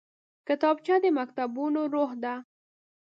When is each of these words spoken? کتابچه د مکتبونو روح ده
کتابچه 0.47 0.95
د 1.03 1.05
مکتبونو 1.17 1.81
روح 1.93 2.11
ده 2.23 2.33